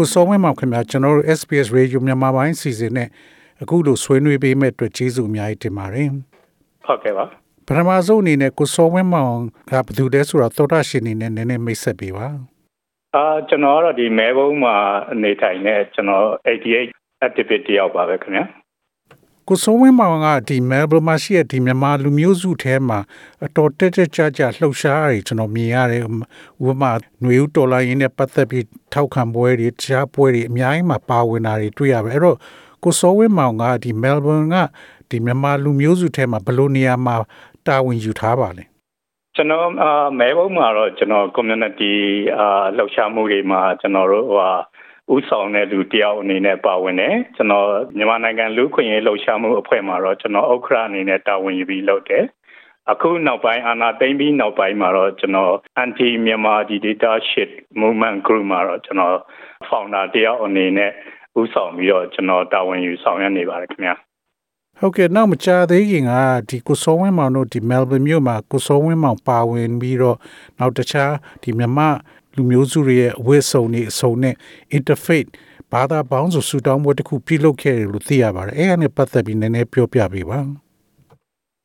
[0.00, 3.08] ကိုစောဝင်းမောင်ခင်ဗျာကျွန်တော်တို့ SPS Radio မြန်မာပိုင်းစီစဉ်နဲ့
[3.62, 6.08] အခုလိုဆွေးနွေးပေးမဲ့အတွက်ကျေးဇူးအများကြီးတင်ပါတယ်
[6.86, 7.24] ဟုတ်ကဲ့ပါ
[7.66, 9.36] ပထမဆုံးအနေနဲ့ကိုစောဝင်းမောင်
[9.70, 12.26] ကဘယ်သူလဲဆိုတော့သောတာရှင်အနေနဲ့နည်းနည်းမိတ်ဆက်ပေးပါ
[13.14, 14.76] အာကျွန်တော်ကတော့ဒီမဲဘုံမှာ
[15.22, 18.44] နေထိုင်နေကျွန်တော်88 activity တယောက်ပါပဲခင်ဗျာ
[19.50, 22.98] ကိုစိုးဝင်းမောင်ကဒီမဲဘယ်မှာရှိတဲ့ဒီမြန်မာလူမျိုးစုထဲမှာ
[23.44, 32.36] အတော်တက်တက်ကြကြလှုပ်ရှားရတယ်ကျွန်တော်မြင်ရတယ်ဥပမာຫນွေဦးတော်လိုင်းရင်းနဲ့ပတ်သက်ပြီးထောက်ခံပွဲတွေတခြားပွဲတွေအများကြီးမှာပါဝင်တာတွေတွေ့ရပါအဲ့တော့
[32.84, 34.56] ကိုစိုးဝင်းမောင်ကဒီမဲလ်ဘန်က
[35.10, 37.14] ဒီမြန်မာလူမျိုးစုထဲမှာဘယ်လိုနေရာမှာ
[37.66, 38.64] တာဝန်ယူထားပါလဲ
[39.34, 39.68] ကျွန်တော်
[40.18, 41.92] မဲဘုံမှာတော့ကျွန်တော် community
[42.38, 44.42] အာလှုပ်ရှားမှုတွေမှာကျွန်တော်တို့ဟို
[45.14, 52.24] ဥဆောင်တဲ့လူတယောက်အနေနဲ့ပါဝင်တယ်ကျွန်တော်မြန်မာနိုင်ငံလူခွင့်ရေးလှုပ်ရှားမှုအဖွဲ့မှာတော့ကျွန်တော်ဥက္ကဋ္ဌအနေနဲ့တာဝန်ယူပြီးလုပ်တယ်
[52.92, 57.48] အခုနောက်ပိုင်းအာနာသိမ့်ပြီးနောက်ပိုင်းမှာတော့ကျွန်တော် anti Myanmar dictatorship
[57.80, 59.16] movement group မှာတော့ကျွန်တော်
[59.68, 60.92] founder တယောက်အနေနဲ့
[61.40, 63.94] ဥဆောင်ပြီးတော့ကျွန်တော်တာဝန်ယူဆောင်ရွက်နေပါတယ်ခင်ဗျာ
[64.80, 66.12] ဟုတ်ကဲ့နောက်မကြသေးခင်က
[66.48, 70.16] ဒီကိုစောဝင်းမောင်တို့ဒီ Melbourne မြို့မှာကိုစောဝင်းမောင်ပါဝင်ပြီးတော့
[70.58, 71.88] နောက်တခြားဒီမြန်မာ
[72.38, 74.34] လူမျိုးစုတွေရဲ့အဝတ်စုံတွေအစုံနဲ့
[74.76, 75.30] interfaith
[75.72, 80.40] ဘာသာပေါင်းစုဆူတောင်းပွဲတစ်ခုပြုလုပ်ခဲ့တယ်လို့သိရပါတယ်အဲ့ဒါနဲ့ပတ်သက်ပြီးနည်းနည်းပြောပြပေးပါ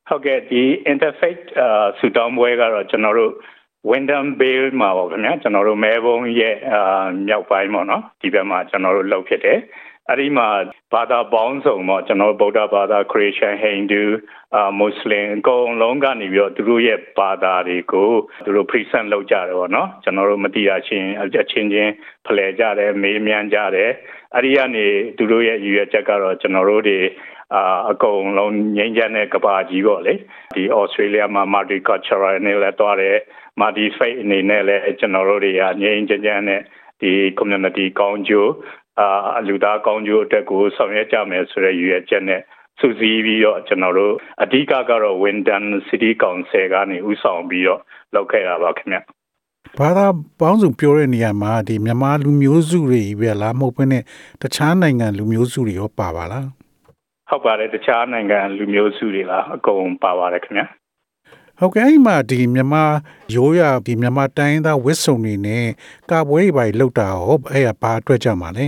[0.10, 1.44] ဟုတ်ကဲ့ဒီ interfaith
[2.00, 3.34] ဆူတောင်းပွဲကတော့ကျွန်တော်တို့
[3.90, 6.56] Wyndham Vale မှာပေါ့ခင်ဗျာကျွန်တော်တို့မဲဘုံရဲ့
[7.28, 9.60] မြောက်ပိုင်းပေါ့နော်ဒီဘက်မှာကျွန်တော်တို့လုပ်ဖြစ်တယ်
[10.10, 10.48] အဲ့ဒီမှာ
[10.94, 14.04] ဘာသာပေါင်းစုံပေါ့ကျွန်တော်ဗုဒ္ဓဘာသာခရစ်ယာန်ဟိန္ဒူ
[14.56, 18.12] အာမွတ်စလင်အကုန်လုံးကနေပြီးတော့သူတို့ရဲ့ဘာသာတွေကို
[18.46, 21.92] သူတို့ present လုပ်ကြတယ်ပေါ့နော်ကျွန်တော်တို့မတိရချင်းအချင်းချင်း
[22.26, 23.92] ဖလှယ်ကြတယ်မေးမြန်းကြတယ်
[24.36, 24.86] အဲ့ဒီကနေ
[25.18, 27.00] သူတို့ရဲ့ရည်ရွယ်ချက်ကတော့ကျွန်တော်တို့တွေ
[27.56, 30.14] အာအကုန်လုံးငြိမ်းချမ်းတဲ့ကဘာကြီးပေါ့လေ
[30.56, 33.18] ဒီ Australia မှာ multicultural နဲ့လည်းတွားတယ်
[33.60, 36.62] multi faith အနေနဲ့လည်းကျွန်တော်တို့တွေကငြိမ်းချမ်းချမ်းနဲ့
[37.02, 38.50] ဒီ community ကောင်းကျိုး
[39.00, 42.42] အာလူသားကောင်းကျိုးအတွက်ကိုဆောင်ရွက်ကြမယ်ဆိုတဲ့ရည်ရွယ်ချက်နဲ့
[42.80, 47.82] စုစည်းပြီးတော့ကျွန်တော်တို့အဓိကကတော့ Winton City Council ကနေဥဆောင်ပြီးတော့
[48.16, 48.98] လုပ်ခဲ့တာပါခင်ဗျ
[49.80, 50.06] ဘာသာ
[50.40, 54.04] ပေါင်းစုံပြောတဲ့နေရာမှာဒီမြန်မာလူမျိုးစုတွေပဲလားမဟုတ်ဘဲနဲ့
[54.42, 56.48] တခြားနိုင်ငံလူမျိုးစုတွေရောပါပါလား
[57.30, 60.64] ဟုတ်ပါတယ်တခြားနိုင်ငံလူမျိုးစုတွေလားအကုန်ပါပါတယ်ခင်ဗျ
[61.64, 62.84] ဟုတ်ကဲ့အဲ့မှာဒီမြန်မာ
[63.36, 65.66] ရိုးရဒီမြန်မာတိုင်းသားဝစ်စုံတွေနဲ့
[66.12, 68.66] ကာပွဲတွေပါလောက်တာဟောအဲ့ဒါဘာအတွက်ကြမှာလဲ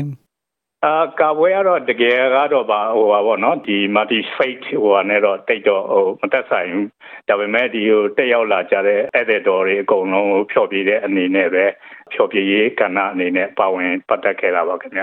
[0.86, 6.88] အာကာပွဲကတော့တကယ်ကတော့ပါဟိုပါပေါ့နော်ဒီ multi faith ဟိုဟာနဲ့တော့တိတ်တော့ဟိုမသက်ဆိုင်ဘူး
[7.28, 11.66] ဒါပေမဲ့ဒီဟိုတက်ရောက်လာကြတဲ့ editor တွေအကုန်လုံးဖျော်ပြတဲ့အနေနဲ့ပဲ
[12.14, 15.02] ဖျော်ပြရေးကဏ္ဍအနေနဲ့ပါဝင်ပတ်သက်ခဲ့တာပါခင်ဗျ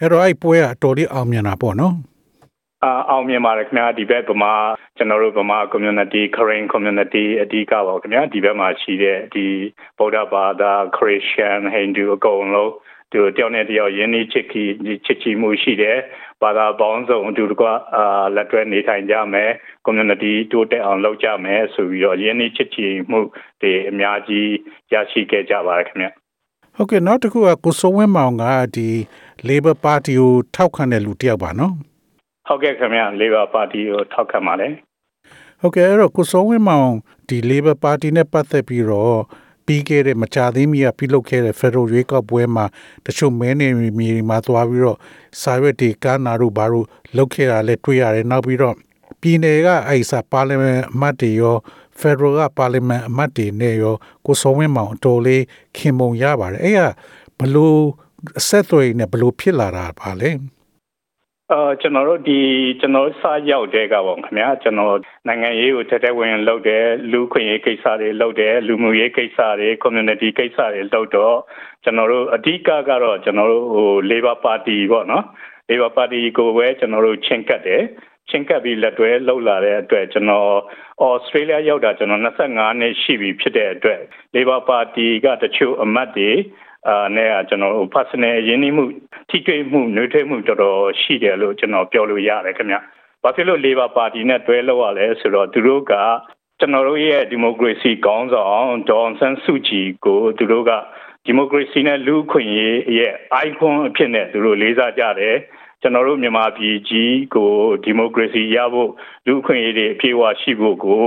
[0.00, 1.94] အဲ့တော့အဲ့ပွဲကအတော်လေးအောင်မြင်တာပေါ့နော်
[2.84, 4.54] အာအောင်မြင်ပါတယ်ခင်ဗျာဒီဘက်ဗမာ
[4.96, 9.46] ကျွန်တော်တို့ဗမာ community Korean community အဓိကပါခင်ဗျာဒီဘက်မှာရှိတဲ့ဒီ
[9.98, 12.72] ဗုဒ္ဓဘာသာ Christian Hindu အကုန်လုံး
[13.12, 14.62] သူတယောက်နဲ့တယောက်ယဉ်နေချစ်ခီ
[15.06, 15.98] ချစ်ချီမှုရှိတယ်
[16.42, 17.66] ဘာသာပေါင်းစုံအတူတကွ
[17.96, 19.50] အာလက်တွဲနေထိုင်ကြမယ်
[19.86, 23.20] community တိုးတက်အောင်လုပ်ကြမယ်ဆိုပြီးတော့ယဉ်နေချစ်ချီမှု
[23.60, 24.48] တွေအများကြီး
[24.92, 26.08] ရရှိခဲ့ကြပါတယ်ခင်ဗျ
[26.76, 28.44] ဟုတ်ကဲ့နောက်တစ်ခုကကိုစိုးဝင်းမောင်က
[28.76, 28.88] ဒီ
[29.48, 31.87] Labor Party ကိုထောက်ခံတဲ့လူတယောက်ပါနော်
[32.48, 34.72] ဟုတ်ကဲ့ခင်ဗျ Labor Party ကိုထောက်ခံပါတယ်
[35.60, 36.90] ဟုတ်ကဲ့အဲ့တော့ကိုစိုးဝင်းမောင်
[37.28, 39.20] ဒီ Labor Party နဲ့ပတ်သက်ပြီးတော့
[39.66, 42.64] ပြီးခဲ့တဲ့မကြသေးမီကပြုလုပ်ခဲ့တဲ့ Federal ရွေးကောက်ပွဲမှာ
[43.06, 44.98] တချို့မဲနေမြေမှာသွားပြီးတော့
[45.42, 48.74] စာရွက်တွေကမ်းနာတို့ဘာလို့လုပ်ခဲ့တာလဲတွေ့ရတယ်နောက်ပြီးတော့
[49.20, 51.56] ပြည်နယ်ကအဲ့စာပါလီမန်အမတ်တွေရော
[52.00, 53.94] Federal ကပါလီမန်အမတ်တွေနဲ့ရော
[54.26, 55.42] ကိုစောဝင်းမောင်အတော်လေး
[55.76, 56.82] ခင်မုံရပါတယ်အဲ့က
[57.38, 57.78] ဘလို့
[58.38, 60.30] အဆက်အသွယ်နဲ့ဘလို့ဖြစ်လာတာပါလဲ
[61.52, 62.40] အာကျွန်တော်တို့ဒီ
[62.80, 64.96] ကျွန်တော်စရောက်တဲ့ကပေါ့ခင်ဗျာကျွန်တော်
[65.26, 71.36] နိုင်ငံရေးကိုတက်တက်ဝင်လုပ်တယ်လူခွင့်ရေးကိစ္စတွေလုပ်တယ်လူမှုရေးကိစ္စတွေ community ကိစ္စတွေလုပ်တော့
[71.84, 75.24] ကျွန်တော်တို့အဓိကကတော့ကျွန်တော်တို့ဟို Labor Party ပေါ့နော်
[75.68, 77.82] Labor Party ကိုပဲကျွန်တော်တို့ချင်းကပ်တယ်
[78.30, 80.50] ချင်းကပ်ပြီးလက်တွဲလှုပ်လာတဲ့အတွက်ကျွန်တော်
[81.02, 84.00] ဩစတြေးလျရောက်တာကျွန်တော်25နှစ်ရှိပြီဖြစ်တဲ့အတွက်
[84.34, 86.30] Labor Party ကတချို့အမတ်တွေ
[86.86, 88.84] အာနဲ့ကျွန်တော် personal ရင်းနှီးမှု
[89.28, 92.76] ထိတွေ့မှုနှွေးထွေးမှုတော်တော်ရှိတယ်လို့ကျွန်တော်ပြောလို့ရတယ်ခင်ဗျ။
[93.22, 95.92] ဘာဖြစ်လို့ Labor Party နဲ့တွဲလောက်ရလဲဆိုတော့သူတို့က
[96.58, 100.70] ကျွန်တော်တို့ရဲ့ဒီမိုကရေစီကောင်းဆောင်ဒေါ်ဆန်းစုကြည်ကိုသူတို့က
[101.26, 103.14] ဒီမိုကရေစီနဲ့လူ့အခွင့်အရေးရဲ့
[103.46, 105.36] icon အဖြစ်နဲ့သူတို့လေးစားကြတယ်
[105.82, 107.50] ကျွန်တော်တို့မြန်မာပြည်ကြီးကို
[107.84, 108.90] ဒီမိုကရေစီရဖို့
[109.26, 111.02] လူ့အခွင့်အရေးတွေအပြည့်အဝရှိဖို့ကို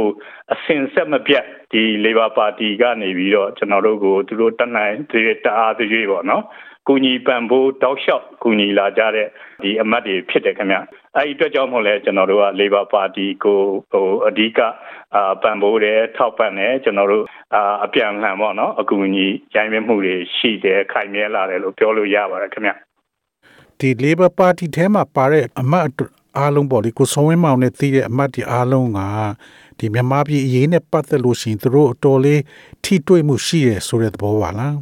[0.53, 6.43] အစဉ်ဆက်မပြတ်ဒီ Labor Party ကနေပြီးတော့ကျွန်တော်တို့ကိုသူတို့တတ်နိုင်သေးတအားသေးပေါ့နော်
[6.87, 9.27] ကူညီပံ့ပိုးတောက်လျှောက်ကူညီလာကြတဲ့
[9.61, 10.77] ဒီအမတ်တွေဖြစ်တယ်ခင်ဗျ
[11.15, 13.59] အဲ့ဒီအတွက်ကြောင့်မို့လဲကျွန်တော်တို့က Labor Party ကို
[13.91, 14.59] ဟိုအဓိက
[15.15, 17.25] အာပံ့ပိုးတယ်ထောက်ပံ့တယ်ကျွန်တော်တို့
[17.55, 22.71] အာအပြန်လှန်ပေါ့နော်အကူအညီရိုင်းမြမှုတွေရှိတယ်ခိုင်မြဲလာတယ်လို့ပြောလို့ရပါတယ်ခင်ဗျ
[23.81, 25.85] ဒီ Labor Party ထဲမှာပါတဲ့အမတ်
[26.37, 28.99] အားလုံးပေါ့လေကိုစောဝင်းမောင်နဲ့သိတဲ့အမတ်ဒီအားလုံးက
[29.79, 32.41] ဒီမြန်မာပြည်အရေးနဲ့ပတ်သက်လို့ရှိရင်သူတို့အတော်လေး
[32.83, 34.75] ထိတွေ့မှုရှိရဆိုတဲ့သဘောပါလား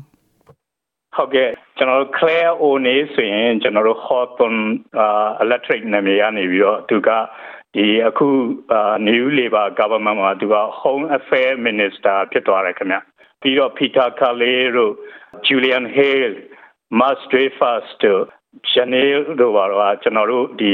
[1.15, 4.63] ဟုတ်ကဲ့ကျွန်တော်တို့ Claire O'Ne ဆိုရင်ကျွန်တော်တို့ Hawthorne
[5.43, 7.09] Electric နာမည်ကနေပြီးတော့သူက
[7.75, 8.27] ဒီအခု
[9.07, 12.97] New Labour Government မှာသူက Home Affairs Minister ဖြစ်သွားတယ်ခင်ဗျ
[13.41, 14.93] ပြီးတော့ Peter Carley တို့
[15.47, 16.35] Julian Hale
[16.99, 18.23] Mass Dreyfus တို့
[18.71, 20.73] Chanel တို့ပါတော့ကျွန်တော်တို့ဒီ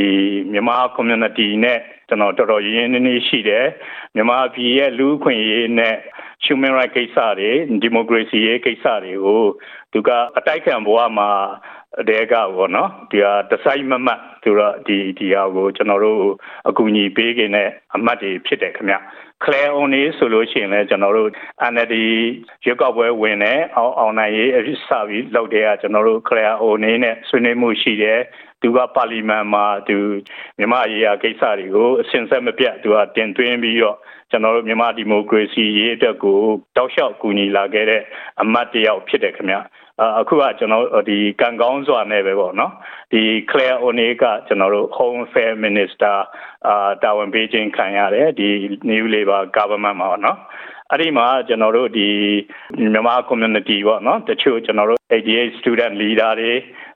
[0.51, 3.67] မြန်မာ community နဲ့ကျွန်တော်တော်တော်ရင်းနှီးနှီးရှိတယ်
[4.15, 5.95] မြန်မာပြည်ရဲ့လူ့အခွင့်အရေးနဲ့
[6.45, 7.51] human right ကိစ္စတွေ
[7.85, 9.43] democracy ရဲ့ကိစ္စတွေကို
[9.91, 11.29] သူကအတိုက်ခံဘဝမှာ
[12.09, 16.19] တဲကပေါ့နော်ဒီဟာတစိုက်မမတ်သူတော့ဒီဒီဟာကိုကျွန်တော်တို့
[16.69, 18.97] အကူအညီပေးခင်နဲ့အမှတ်တွေဖြစ်တယ်ခင်ဗျ
[19.43, 21.29] Claire Only ဆိုလို့ရှိရင်လည်းကျွန်တော်တို့
[21.73, 21.95] NLD
[22.65, 24.51] ရွက်ကောက်ပွဲဝင်တယ်အောင်အောင်နိုင်ရေး
[24.87, 28.19] စပြီးလုပ်တဲ့ကကျွန်တော်တို့ Claire Only နဲ့ဆွေးနွေးမှုရှိတယ်
[28.61, 29.97] သူကပါလီမန်မှာသူ
[30.57, 33.97] မြန်မာရေးရာကိစ္စတွေကိုအစဉ်ဆက်မပြတ်သူကတင်သွင်းပြီးတော့
[34.31, 36.39] ကျွန်တော်တို့မြန်မာဒီမိုကရေစီရေးအတွက်ကို
[36.77, 38.01] တောက်လျှောက်ကူညီလာခဲ့တဲ့
[38.41, 39.57] အမတ်တယောက်ဖြစ်တယ်ခင်ဗျ
[40.19, 42.71] အခုကကျွန်တော်ဒီကံကောင်းစွာနဲ့ပဲပေါ့နော်
[43.11, 43.21] ဒီ
[43.51, 46.15] Claire O'Neill ကကျွန်တော်တို့ Home Affairs Minister
[46.67, 48.49] အာတာဝန်ပေးခြင်းခံရတယ်ဒီ
[48.89, 50.37] New Labour Government မှာပေါ့နော်
[50.91, 52.07] အဲ့ဒီမှာကျွန်တော်တို့ဒီ
[52.93, 56.53] မြန်မာ community ပေါ့နော်တချို့ကျွန်တော်တို့88 student leader တွေ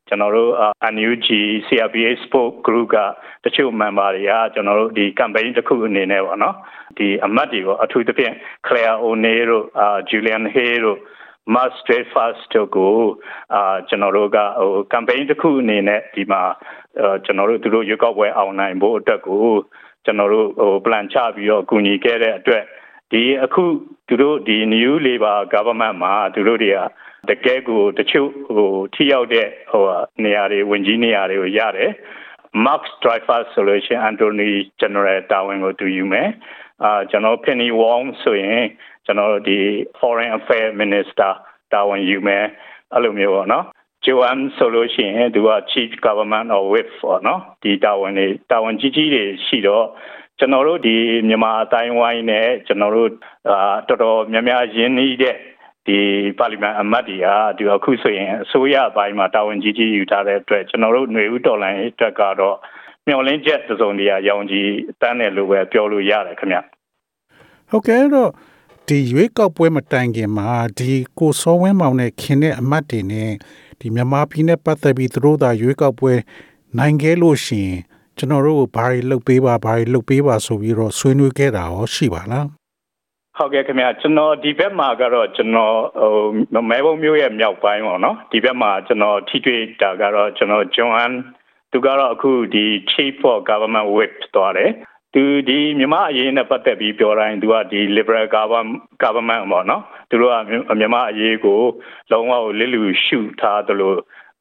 [0.07, 0.51] ကျွန်တော်တို့
[0.94, 1.28] NUG
[1.68, 2.98] CRPH Sport Group က
[3.46, 6.56] တချို့ member တွေကကျွန်တော်တို့ဒီ campaign တစ်ခုအနေနဲ့ပေါ့နော်
[6.98, 8.34] ဒီအမတ်တွေပေါ့အထူးသဖြင့်
[8.68, 9.66] Claire O'Neill တို့
[10.10, 11.00] Julian Hay တို့
[11.56, 12.96] Master First တို့ကို
[13.54, 16.42] အာကျွန်တော်တို့ကဟို campaign တစ်ခုအနေနဲ့ဒီမှာ
[17.25, 19.44] ကျွန်တော်တို့သူတို့ရွေးကောက်ပွဲအောင်နိုင်ဖို့အတွက်ကို
[20.06, 22.63] ကျွန်တော်တို့ဟို plan ချပြီးတော့ကူညီခဲ့တဲ့အတွက်
[23.12, 23.63] ဒီအခု
[24.07, 26.80] သူတို့ဒီ new labor government မှာသူတို့တွေက
[27.30, 29.84] တကယ်ကိုတချို့ဟိုထိရောက်တဲ့ဟို
[30.24, 31.92] နေရာတွေဝင်ကြီးနေရာတွေကိုရတယ်
[32.66, 34.51] Max Driver Solution Anthony
[34.81, 36.30] General တာဝန်ကိုသူယူမယ်
[36.84, 38.63] အာကျွန်တော် Penny Wong ဆိုရင်
[39.10, 39.60] ကျွန်တော်ဒီ
[40.00, 41.32] Foreign Affairs Minister
[41.74, 42.46] တာဝန်ယူမယ်
[42.94, 43.66] အဲ့လိုမျိုးပေါ့နော်
[44.06, 49.86] ဂျိုအန်ဆိုလို့ရှိရင်သူက Chief Government of Whip ပေါ့နော်ဒီတာဝန်တွေတာဝန်ကြီးကြီးတွေရှိတော့
[50.40, 50.96] ကျွန်တော်တို့ဒီ
[51.28, 53.10] မြန်မာအတိုင်းဝိုင်းနဲ့ကျွန်တော်တို့
[53.50, 55.36] အာတော်တော်များများရင်းနှီးတဲ့
[55.88, 56.00] ဒီ
[56.40, 57.28] ပါလီမန်အမတ်တွေက
[57.58, 62.58] ဒီအခုဆိုရင်အစိုးရအပိုင်းမှာတာဝန်ကြီးကြီးယူထားတဲ့အတွက်ကျွန်တော်တို့ຫນွေဦးတော်လိုင်းအတွက်ကတော့
[63.06, 64.70] မျှော်လင့်ချက်သုံးတရာရောင်ကြီး
[65.02, 66.58] တန်းတယ်လို့ပဲပြောလို့ရတယ်ခင်ဗျ
[67.70, 68.32] ဟုတ်ကဲ့တော့
[68.89, 73.31] ဒီရွေးကောက်ပွဲမတိုင်ခင်မှာဒီကိုစောဝင်းမောင်နဲ့ခင်တဲ့အမတ်တွေနဲ့
[73.80, 76.13] ဒီမြန်မာပြည်နဲ့ပတ်သက်ပြီးသူတို့သာရွေးကောက်ပွဲ
[76.77, 77.80] နိုင်ခဲ့လို့ရှိရင်
[78.18, 82.47] ကျွန်တော်တို့ဘာတွေလုပ်ပေးပါဘာတွေလုပ်ပေးပါဆိုပြီးတော့ဆွေးနွေးခဲ့တာရောရှိပါလား
[83.38, 85.75] ဟုတ်ကဲ့ခင်ဗျာကျွန်တော်ဒီဘက်မှာကတော့ကျွန်တော်
[86.53, 91.12] ဟိုမဲဘုံမျိုးရဲ့မြောက်ပိုင်းပေါ့နော်ဒီဘက်မှာကျွန်တော်ထိတွေ့တာကတော့ကျွန်တော်ဂျွန်ဟန်
[91.72, 94.72] သူကတော့အခုဒီ Chief for Government Whip သွားတယ်
[95.13, 98.72] သူဒီမြန်မာအရေးနဲ့ပတ်သက်ပြီးပြောတိုင်းသူကဒီ liberal government
[99.04, 100.36] government ပေါ့နော်သူတို့က
[100.80, 101.60] မြန်မာအရေးကို
[102.12, 103.94] လုံးဝလစ်လူရှုထားသလို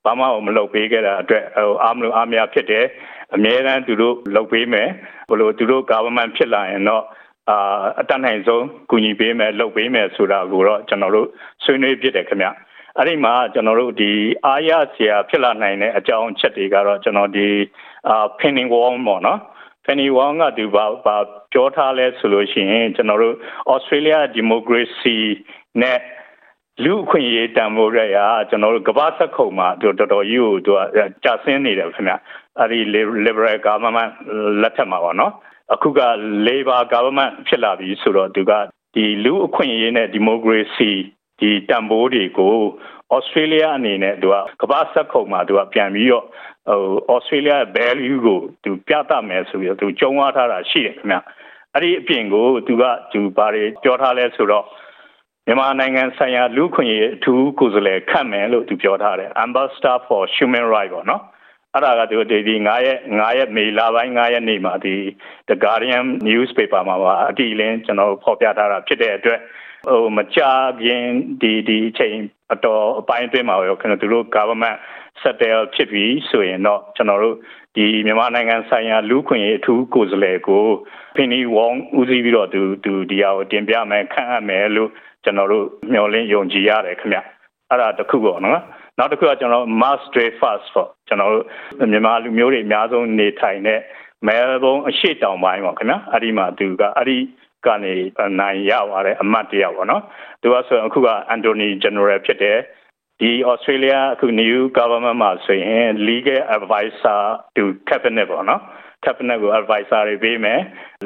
[0.04, 1.44] ဘာမှမလုပ်ပေးခဲ့တာအတွက်
[1.82, 2.84] အားမလို့အားမရဖြစ်တယ်
[3.34, 4.88] အများအားသူတို့လုပ်ပေးမယ်
[5.30, 7.04] ဘလို့သူတို့ government ဖြစ်လာရင်တော့
[7.50, 11.28] အာအတတ်နိုင်ဆုံးကူညီပေးမယ်လုပ်ပေးမယ်ဆိုတာကိုတော့ကျွန်တော်တို့
[11.64, 12.48] ဆွေးနွေးဖြစ်တယ်ခင်ဗျ
[12.96, 14.12] အဲ့ဒီမှာကျွန်တော်တို့ဒီ
[14.46, 17.48] အားရစရာဖြစ်လာနိုင်တဲ့အကြောင်းအချက်တွေကတော့ကျွန်တော်ဒီ
[18.08, 19.40] အာ pinning wall ပေါ့နော်
[19.88, 21.16] Penny Wong ကသူဘာဘာ
[21.52, 23.36] ပြောထားလဲဆိုလို့ရှိရင်ကျွန်တော်တို့
[23.74, 25.18] Australia Democracy
[25.82, 25.98] နဲ့
[26.84, 28.18] လူအခွင့်အရေးတန်ဖိုးရရ
[28.48, 32.14] ကျွန်တော်တို့ကမ္ဘာစက်ခုံမှာသူတော်တော်ကြီးကိုသူကကြာဆင်းနေတယ်ခင်ဗျ
[32.58, 32.80] အဲ့ဒီ
[33.26, 34.12] liberal government
[34.62, 35.32] လက်ထက်မှာပေါ့နော်
[35.74, 36.00] အခုက
[36.46, 38.52] labor government ဖြစ်လာပြီဆိုတော့သူက
[38.94, 40.92] ဒီလူအခွင့်အရေးနဲ့ democracy
[41.40, 42.56] ဒီတန်ဖိုးတွေကို
[43.16, 46.24] Australia အနေနဲ့သူကကမ္ဘာစက်ခုံမှာသူကပြန်ပြီးတော့
[46.68, 46.80] ဟို
[47.14, 51.16] Australia value ကိုသူပြသမယ်ဆိုပြီးတော့သူကြုံဝါထားတာရှိတယ်ခင်ဗျ
[51.74, 54.64] အဲ့ဒီအပြင်ကိုသူကသူဘာတွေပြောထားလဲဆိုတော့
[55.46, 61.22] မြန်မာနိုင်ငံဆိုင်ရာလူ့ခွင့်ရေးအထူးကိုယ်စားလှယ်ခန့်မယ်လို့သူပြောထားတယ် Ambassador for Human Rights ပေါ့နော်
[61.74, 64.96] အဲ့ဒါကသူဒီဒီ9ရက်9ရက်မေလပိုင်း9ရက်နေ့မှာဒီ
[65.48, 69.40] The Guardian newspaper မှာပါအတီလင်းကျွန်တော်ဖော်ပြထားတာဖြစ်တဲ့အတွက်
[69.86, 70.40] ဟိုမကြ
[70.82, 71.04] ခင်
[71.40, 72.16] ဒီဒီအချိန်
[72.52, 74.78] အတော်အပိုင်းအတွင်းမှာရောကျွန်တော်တို့ government
[75.22, 77.36] settle ဖြစ်ပြီးဆိုရင်တော့ကျွန်တော်တို့
[77.76, 80.64] ဒီမြန်မာနိုင်ငံဆိုင်ရာလူခွင့်ရေးအထူးကိုယ်စားလှယ်ကို
[81.16, 84.90] ဖင်နီဝေါန်ဦးစီးပြီးတော့သူသူဒီဟာကိုတင်ပြမယ်ခန့်အပ်မယ်လို့
[85.24, 87.18] ကျွန်တော်တို့မျှော်လင့်ယုံကြည်ရတယ်ခင်ဗျ
[87.70, 88.60] အဲ့ဒါတခုပေါ့နော်
[88.98, 91.44] နောက်တစ်ခုကကျွန်တော် mass stray fast ပေါ့ကျွန်တော်တို့
[91.92, 93.80] မြန်မာလူမျိုးတွေအများဆုံးနေထိုင်တဲ့
[94.26, 97.18] မဲလ်ဘုန်းအရှိတောင်ပိုင်းပေါ့ခင်ဗျာအဲ့ဒီမှာသူကအဲ့ဒီ
[97.66, 97.94] ကနေ
[98.40, 100.02] နိုင်ရပါတယ်အမတ်တယောက်ပေါ့နော်
[100.42, 102.58] သူကဆိုအခုကအန်တိုနီဂျန်နရယ်ဖြစ်တယ်
[103.20, 107.22] ဒီ Australia အခု new government မှာဆိုရင် legal advisor
[107.56, 108.62] to cabinet ပေါ့နော်
[109.04, 110.60] cabinet ကို advisor တွေပေးမယ်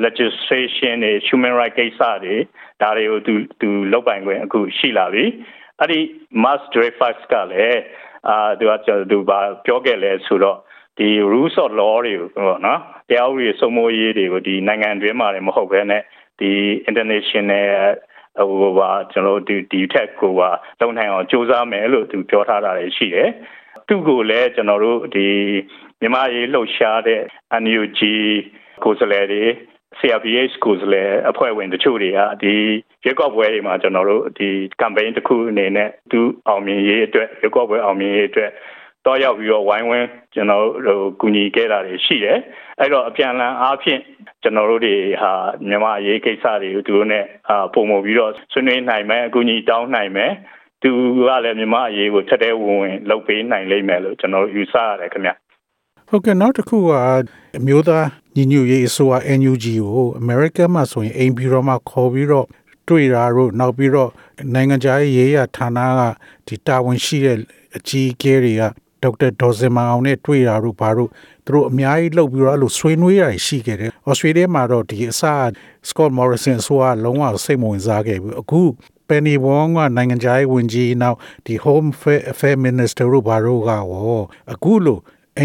[0.05, 2.37] legislation တွေ human rights ကိစ္စတွေ
[2.83, 5.25] ဒါတွေကိုသူသူလောက်ပိုင်ခွင့်အခုရှိလာပြီ
[5.81, 6.01] အဲ့ဒီ
[6.43, 7.81] mass drivers ကလည်း
[8.29, 10.59] အာသူကသူဘာပြောခဲ့လဲဆိုတော့
[10.99, 16.03] ဒီ rules of law တွေကိုပေါ့နော်တရားဥပဒေစိုးမိုးရေးတွေကိုဒီနိုင်ငံတွင်းမှာလည်းမဟုတ်ဘဲနဲ့
[16.41, 16.53] ဒီ
[16.89, 17.67] international
[18.61, 23.31] ဟိုပါကျွန်တော်ဒီဒီထက်ကိုပါလုံနိုင်အောင်စူးစမ်းမယ်လို့သူပြောထားတာလည်းရှိတယ်
[23.89, 25.29] သူ့ကိုလည်းကျွန်တော်တို့ဒီ
[26.01, 27.21] မြန်မာရေးလှုပ်ရှားတဲ့
[27.63, 28.01] NUG
[28.85, 29.45] ကိုယ်စားလှယ်တွေ
[29.99, 32.55] CRPH ကိုယ်စားလှယ်အဖွဲ့ဝင်တချို့တွေကဒီ
[33.05, 34.49] ရွေးကောက်ပွဲတွေမှာကျွန်တော်တို့ဒီ
[34.81, 38.51] campaign တစ်ခုအနေနဲ့သူအောင်မြင်ရေးအတွက်ရွေးကောက်ပွဲအောင်မြင်ရေးအတွက်
[39.07, 42.39] တော့ရောက်ပြီးတော့ဝိုင်းဝန်းကျွန်တော်တို့ကူညီခဲ့တာတွေရှိတယ်
[42.81, 44.01] အဲ့တော့အပြန်အလှန်အားဖြင့်
[44.43, 45.33] ကျွန်တော်တို့တွေဟာ
[45.69, 47.21] မြန်မာရေးကိစ္စတွေကိုသူတို့ ਨੇ
[47.75, 50.33] ပုံမပြီးတော့ဆွေးနွေးနိုင်မယ်အကူအညီတောင်းနိုင်မယ်
[50.83, 50.91] သူ
[51.27, 55.31] ကလည်းမြန်မာအရေးကိုထက်တဲ့ဝင်ဝင်လုပ်ပေးနိုင်လိမ့်မယ်လို့ကျွန်တော်ယူဆရတယ်ခင်ဗျ
[56.09, 56.91] ဟုတ်ကဲ့နောက်တစ်ခုက
[57.59, 58.07] အမျိုးသား
[58.37, 62.47] ညီညွတ်ရေးအစိုးရ NUG ကို American မှာဆိုရင်အိမ်ပြီးတော့မှခေါ်ပြီးတော့
[62.89, 64.11] တွေ့တာတို့နောက်ပြီးတော့
[64.55, 66.01] နိုင်ငံခြားရေးရာဌာနက
[66.47, 67.37] ဒီတာဝန်ရှိတဲ့
[67.77, 68.63] အကြီးအကဲတွေက
[69.03, 71.11] ဒေါက်တာဒေါ်စင်မအောင်နဲ့တွေ့တာတို့ဘာတို့
[71.47, 75.23] သူတို့အများကြီးလှုပ်ပြီးတော့အဲ့လိုဆွေးနွေးရရှိခဲ့တယ်။ဩစတြေးလျမှာတော့ဒီအစ
[75.89, 78.61] Scott Morrison ဆိုကလုံးဝစိတ်မဝင်စားခဲ့ဘူး။အခု
[79.09, 81.89] Penny Wong ကနိုင်ငံခြားရေးဝန်ကြီးနောက်ဒီ Home
[82.33, 84.21] Affairs Minister တို့ဘာတို့ကရော
[84.53, 84.99] အခုလို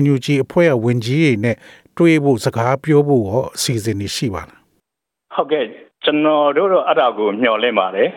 [0.04, 1.56] NUG အဖွဲ့အဝင်ကြီးတွေနဲ့
[1.98, 4.62] တွေ့ဖို့စကားပြောဖို့ရောအစီအစဉ်တွေရှိပါလား
[5.36, 5.66] ဟုတ်ကဲ့
[6.04, 8.10] ကျွန်တော်တို့တော့အဲ့ဒါကိုမျှော်လင့်ပါတယ်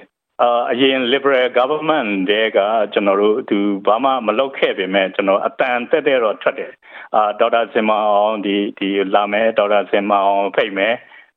[0.43, 2.59] အာအရင် liberal government တဲ့က
[2.93, 6.73] ကျွန်တော်တို့သူဘာမှမလုပ်ခဲ့ပေမဲ့ကျွန်တော်အတန်တက်တဲ့တော့ထွက်တယ်
[7.15, 10.95] အာဒေါက်တာစင်မအောင်ဒီဒီလာမယ်ဒေါက်တာစင်မအောင်ဖိတ်မယ်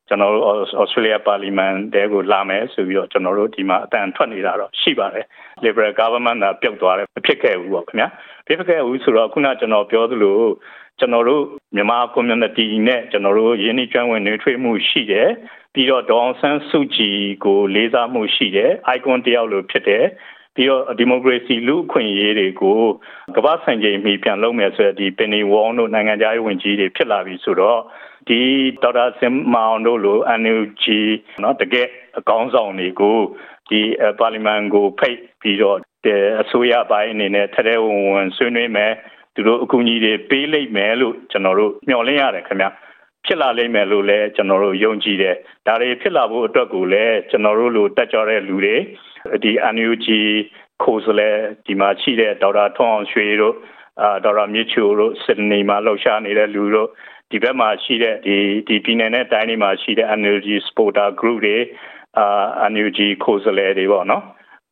[0.08, 0.46] ကျွန်တော်တို့
[0.82, 5.26] Australia Parliament တဲကိုလာမယ်ဆိုပြီးတော့ကျွန်တော်တို့ဒီမှာအတန်ထွက်နေတာတော့ရှိပါတယ်
[5.64, 8.08] Liberal government ကပြုတ်သွားတယ်မဖြစ်ခဲ့ဘူးပေါ့ခင်ဗျာ
[8.46, 10.40] ဖြစ်ခဲ့ဘူးဆိုတော့ခုနကျွန်တော်ပြောသလို
[10.98, 11.42] ကျွန်တော်တို့
[11.76, 15.28] မြန်မာ community နဲ့ကျွန်တော်တို့ရင်းနှီးကျွမ်းဝင်နေထွေးမှုရှိတယ်
[15.74, 20.04] ပြီးတော့ဒေါအောင်ဆန်းစုကြည်ကိုလေးစားမှုရှိတယ် icon တယောက်လိုဖြစ်တယ်
[20.56, 22.80] ပြီးတော့ဒီမိုကရေစီလူ့အခွင့်အရေးတွေကို
[23.36, 27.80] ကမ္ဘာဆိုင်ချိန်မှီပြန်လုပ်မယ်ဆိုတဲ့ဒီပင်နီဝေါန်တို့နိုင်ငံခြားရေးဝန်ကြီးတွေဖြစ်လာပြီဆိုတော့
[28.27, 28.39] ဒီ
[28.83, 30.83] ဒေါက်တာစင်မောင်တို့လို NUG
[31.41, 33.17] เนาะတကယ်အကောင်းဆောင်တွေကို
[33.69, 33.81] ဒီ
[34.19, 35.77] ပါလီမန်ကိုဖိတ်ပြီးတော့
[36.41, 38.93] အစိုးရပိုင်းအနေနဲ့ထထဲဝင်ဝင်ဆွေးနွေးမယ်
[39.35, 42.67] သူတို့အကူအညီတွေပေးလိုက်မယ်လို့ကျွန်တော်တို့မျှော်လင့်ရတယ်ခင်ဗျ
[43.25, 45.35] ဖြစ်လာလိမ့်မယ်လို့လည်းကျွန်တော်တို့ယုံကြည်တယ်
[45.67, 48.75] ဒါတွေဖြစ်လာဖို့အတွက်ကိုလည်းကျွန်တော်တို့လိုတက်ကြတဲ့လူတွေ
[49.43, 50.07] ဒီ NUG
[50.83, 53.55] ကိုယ်စားလှယ်ဒီမှာရှိတဲ့ဒေါက်တာထွန်းအောင်ရွှေတို့
[54.01, 56.89] အာဒေါက်တာမြင့်ချိုတို့စစ်နေမှာလှုပ်ရှားနေတဲ့လူတို့
[57.34, 58.36] ဒီဘက်မှာရှိတဲ့ဒီ
[58.68, 61.56] ဒီပြည်နယ်နဲ့တိုင်းတွေမှာရှိတဲ့ Energy Supporter Group တွေ
[62.18, 64.22] အာ NUG ကိုယ်စားလှယ်တွေပေါ့နော်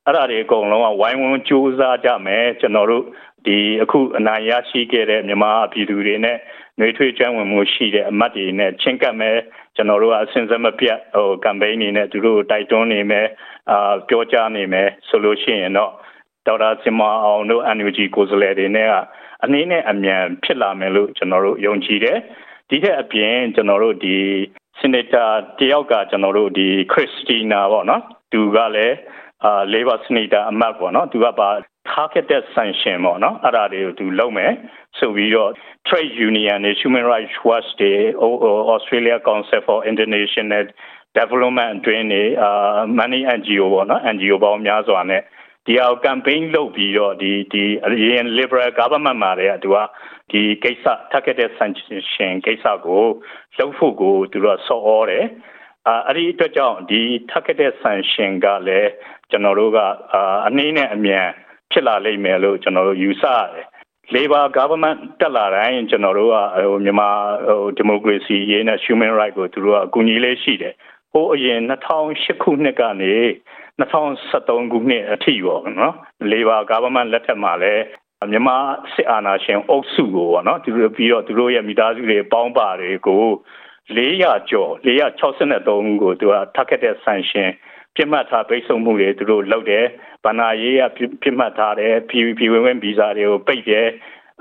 [0.06, 3.04] အဲ့ဒါတွေအကုန်လုံးကဝိုင်းဝန်းကြိုးစားကြမယ်ကျွန်တော်တို့
[3.46, 6.36] ဒီအခုအနိုင်ရရှိခဲ့တဲ့မြန်မာပြည်သူတွေနဲ့
[6.78, 9.36] နှွေးထွေးကျွမ်းဝင်မှုရှိတဲ့အမတ်တွေနဲ့ချင်းကပ်မယ်
[9.76, 13.28] ကျွန်တော်တို့ကအစဉ်စမပြတ်ဟို campaign နေနဲ့သူတို့တိုက်တွန်းနေမယ်
[13.70, 15.92] အာပြောကြားနေမယ်ဆိုလို့ရှိရင်တော့
[16.46, 18.94] ဒေါက်တာစင်မအောင်တို့ NUG ကိုယ်စားလှယ်တွေနဲ့က
[19.44, 22.18] အနည်းနဲ့အမြန်ဖြစ်လာမယ်လို့ကျွန်တော်တို့ယုံကြည်တယ်
[22.72, 24.16] ဒီထက်အပြင်ကျွန်တော်တို့ဒီ
[24.80, 25.24] စနေတာ
[25.58, 28.02] တယောက်ကကျွန်တော်တို့ဒီခရစ်စတီနာပေါ့နော်
[28.32, 28.96] သူကလည်း
[29.44, 31.48] အာ labor senator အမတ်ပေါ့နော်သူကပါ
[31.90, 34.52] targeted sanction ပေါ့နော်အဲ့ဒါတွေကိုသူလုပ်မယ်
[34.98, 35.50] ဆိုပြီးတော့
[35.88, 37.92] trade union နဲ့ human rights watch တွေ
[38.74, 40.64] Australia Council for International
[41.18, 45.22] Development အတွင်းနေအာ money NGO ပေါ့နော် NGO ပေါင်းများစွာနဲ့
[45.66, 49.78] ဒီအောင် campaign လုပ်ပြီးတော့ဒီဒီအရင် liberal government မှာတည်းကသူက
[50.32, 53.04] ဒီကိစ္စ targeted sanction ကိစ္စကို
[53.56, 55.26] လှုပ်ဖို့ကိုသူတို့ဆော်ဩတယ်
[55.86, 58.90] အာအဲ့ဒီအတွက်ကြောင့်ဒီ targeted sanction ကလည်း
[59.30, 59.78] ကျွန်တော်တို့က
[60.46, 61.26] အနည်းနဲ့အမြန်
[61.72, 63.66] ဖြစ်လာလိမ့်မယ်လို့ကျွန်တော်တို့ယူဆရတယ်
[64.14, 67.10] Labor government တက်လာတိုင်းကျွန်တော်တို့ကဟိုမြန်မာ
[67.46, 70.74] ဟို democracy ရေးနဲ့ human right ကိုသူတို့ကအကူအညီလေးရှိတယ်
[71.12, 73.14] ဟိုအရင်2008ခုနှစ်ကနေ
[73.80, 75.94] 2013ခုနှစ်အထိပေါ့နော်
[76.30, 77.84] Labor government လက်ထက်မှာလည်း
[78.30, 78.56] မြန်မာ
[78.94, 83.24] စစ်အာဏာရှင်အုပ်စုကိုပေါ့နော်သူတို့ပြီးတော့သူတို့ရဲ့မိသားစုတွေပေါင်းပါတွေကို
[83.96, 87.48] 400ကျော်463ကိုသူက targeted sanction
[87.96, 89.86] ပြစ်မှတ်ထားပိတ်ဆို့မှုတွေသူတို့လုပ်တယ်
[90.24, 93.88] ဗန္နာရေးကပြစ်မှတ်ထားတယ် PVP ဝင်ဝင်ဗီဇာတွေကိုပိတ်တယ်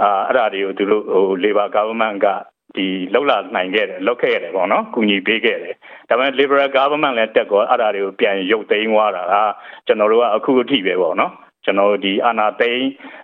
[0.01, 2.27] အာအဲ့ဒါတွေကိုသူတို့ဟို Labor government က
[2.75, 5.75] ဒီလောက်လာနိုင်ခဲ့တယ်လောက်ခဲ့ရတယ်ပေါ့နော်ကုညီပေးခဲ့တယ်
[6.09, 9.35] ဒါပေမဲ့ liberal government လည်းတက်ကောအဲ့ဒါတွေကိုပြန်ရုပ်သိမ်းသွားတာက
[9.87, 11.31] ကျွန်တော်တို့ကအခုအထိပဲပေါ့နော်
[11.63, 12.83] ကျွန်တော်တို့ဒီအာနာသိန်း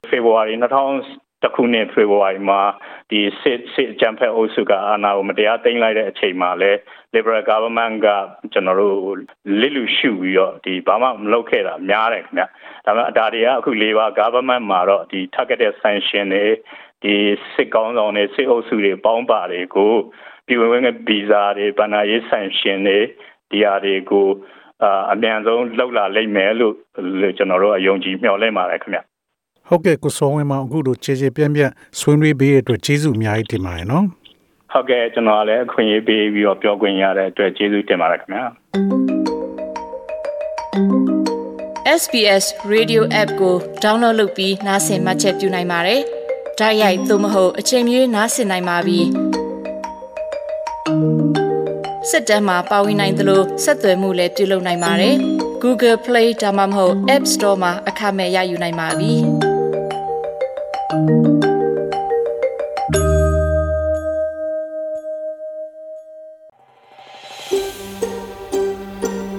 [0.09, 2.61] February 2000တခုနှစ်ဖေဖော်ဝါရီမှာ
[3.09, 6.71] ဒီစစ်စစ်ဂျမ်ဖက်အုပ်စုကအာဏာကိုမတရားသိမ်းလိုက်တဲ့အချိန်မှာလဲ
[7.13, 8.07] Liberal government က
[8.53, 8.95] ကျွန်တော်တို့
[9.59, 12.43] လစ်လူရှုပြီးတော့ဒီဘာမှမလုပ်ခဲ့တာများတယ်ခင်ဗျ
[12.85, 16.45] ဒါပေမဲ့အတားတွေကအခု Labor government မှာတော့ဒီ targeted sanction တွေ
[17.03, 17.15] ဒီ
[17.53, 19.93] စစ်ကောင်းဆောင်တွေစစ်အုပ်စုတွေပေါင်းပါတွေကို
[20.47, 22.99] ပြည်ဝင်ဝင်ဗီဇာတွေဗဏ္ဍာရေး sanction တွေ
[23.51, 24.27] ဒီဟာတွေကို
[25.11, 26.73] အမြန်ဆုံးလှုပ်လာလိမ့်မယ်လို့
[27.37, 28.99] ကျွန်တော်တို့အယုံကြည်မျှော်လင့်ပါတယ်ခင်ဗျ
[29.67, 34.05] ဟုတ်ကဲ့ကိုစောဝင်းမအခုတို့ခြေခြေပြန့်ပြန့်ဆွေးနွေးပေးတဲ့အတွက်ကျေးဇူးအများကြီးတင်ပါတယ်နော်
[34.71, 38.45] ဟုတ်ကဲ့ကျွန်တော်လည်းအခွင့်အရေးပေးပြီးတော့ပြောခွင့်ရတဲ့အတွက်ကျေးဇူးတင်ပါတယ်ခင်ဗျာ
[42.01, 46.01] SBS Radio App ကို download လုပ်ပြီးနားဆင်မှတ်ချက်ပြုနိုင်ပါတယ်။
[46.59, 49.01] ဒါရိုက်သို့မဟုတ်အချိန်မြေးနားဆင်နိုင်ပါပြီ။
[52.09, 55.15] စစ်တမ်းမှာပါဝင်နိုင်သလိုဆက်သွယ်မှုလည်းပြုလုပ်နိုင်ပါတယ်။
[55.63, 59.13] Google Play ဒါမှမဟုတ် App Store မှာအခမဲ့ရယူနိုင်ပါပြီ။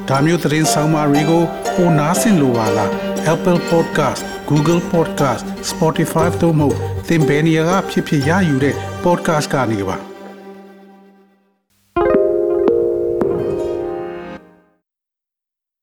[0.08, 1.42] ဒါမျိုးသတင်းဆောင်မာတွေကို
[1.74, 2.90] ပိုနားဆင်လိုပါလား
[3.32, 6.68] Apple Podcast Google Podcast Spotify တို့မှာ
[7.08, 10.07] သင်ပင်ရာဖြစ်ဖြစ်ရယူတဲ့ podcast ကနေပါ